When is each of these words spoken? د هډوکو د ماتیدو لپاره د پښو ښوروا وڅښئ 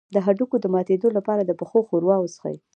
د 0.13 0.15
هډوکو 0.25 0.55
د 0.61 0.65
ماتیدو 0.73 1.07
لپاره 1.17 1.41
د 1.45 1.51
پښو 1.59 1.79
ښوروا 1.87 2.15
وڅښئ 2.19 2.55